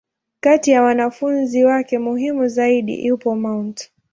Kati 0.39 0.71
ya 0.71 0.81
wanafunzi 0.81 1.63
wake 1.65 1.97
muhimu 1.99 2.47
zaidi, 2.47 3.05
yupo 3.07 3.35
Mt. 3.35 3.91